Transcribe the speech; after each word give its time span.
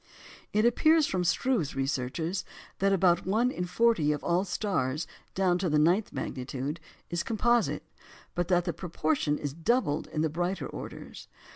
It 0.51 0.65
appears 0.65 1.05
from 1.05 1.23
Struve's 1.23 1.75
researches 1.75 2.43
that 2.79 2.91
about 2.91 3.27
one 3.27 3.51
in 3.51 3.65
forty 3.65 4.11
of 4.11 4.23
all 4.23 4.43
stars 4.43 5.05
down 5.35 5.59
to 5.59 5.69
the 5.69 5.77
ninth 5.77 6.11
magnitude 6.11 6.79
is 7.11 7.21
composite, 7.21 7.83
but 8.33 8.47
that 8.47 8.65
the 8.65 8.73
proportion 8.73 9.37
is 9.37 9.53
doubled 9.53 10.07
in 10.07 10.21
the 10.21 10.27
brighter 10.31 10.65
orders. 10.65 11.27